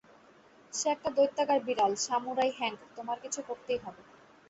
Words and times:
সে 0.73 0.87
একটা 0.91 1.09
দৈত্যাকার 1.17 1.59
বিড়াল, 1.67 1.91
সামুরাই 2.05 2.51
হ্যাংক, 2.57 2.79
তোমার 2.95 3.17
কিছু 3.23 3.39
করতেই 3.47 3.79
হবে। 3.85 4.01